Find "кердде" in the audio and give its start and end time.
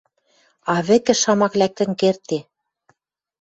1.99-2.39